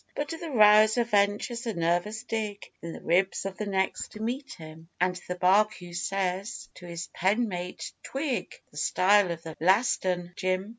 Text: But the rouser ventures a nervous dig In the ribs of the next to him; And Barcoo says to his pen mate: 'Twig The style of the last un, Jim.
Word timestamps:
But 0.15 0.29
the 0.29 0.49
rouser 0.49 1.03
ventures 1.03 1.67
a 1.67 1.75
nervous 1.75 2.23
dig 2.23 2.71
In 2.81 2.91
the 2.93 3.01
ribs 3.03 3.45
of 3.45 3.57
the 3.59 3.67
next 3.67 4.13
to 4.13 4.43
him; 4.57 4.89
And 4.99 5.15
Barcoo 5.39 5.93
says 5.95 6.67
to 6.73 6.87
his 6.87 7.05
pen 7.13 7.47
mate: 7.47 7.91
'Twig 8.01 8.59
The 8.71 8.77
style 8.77 9.29
of 9.29 9.43
the 9.43 9.55
last 9.59 10.03
un, 10.07 10.33
Jim. 10.35 10.69